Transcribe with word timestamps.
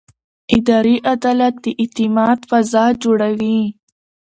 اداري 0.57 0.95
عدالت 1.13 1.53
د 1.63 1.65
اعتماد 1.81 2.39
فضا 2.49 2.85
جوړوي. 3.03 3.59